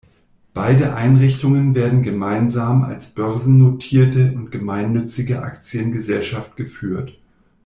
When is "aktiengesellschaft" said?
5.43-6.55